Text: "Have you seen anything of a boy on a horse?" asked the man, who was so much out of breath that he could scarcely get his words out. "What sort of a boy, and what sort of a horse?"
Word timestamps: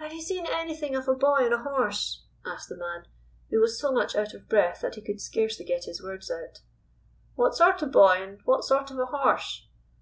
"Have 0.00 0.12
you 0.12 0.20
seen 0.20 0.44
anything 0.50 0.94
of 0.94 1.08
a 1.08 1.14
boy 1.14 1.46
on 1.46 1.52
a 1.54 1.62
horse?" 1.62 2.26
asked 2.44 2.68
the 2.68 2.76
man, 2.76 3.06
who 3.48 3.58
was 3.58 3.80
so 3.80 3.90
much 3.90 4.14
out 4.14 4.34
of 4.34 4.46
breath 4.46 4.82
that 4.82 4.96
he 4.96 5.00
could 5.00 5.18
scarcely 5.18 5.64
get 5.64 5.84
his 5.86 6.02
words 6.02 6.30
out. 6.30 6.58
"What 7.36 7.54
sort 7.56 7.80
of 7.80 7.88
a 7.88 7.92
boy, 7.92 8.22
and 8.22 8.38
what 8.44 8.64
sort 8.64 8.90
of 8.90 8.98
a 8.98 9.06
horse?" 9.06 9.66